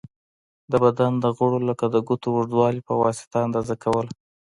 د 0.71 0.73
بدن 0.83 1.11
د 1.23 1.25
غړیو 1.37 1.65
لکه 1.69 1.85
د 1.93 1.95
ګوتو 2.07 2.27
اوږوالی 2.37 2.81
په 2.87 2.93
واسطه 3.01 3.37
اندازه 3.47 3.75
کوله. 3.83 4.11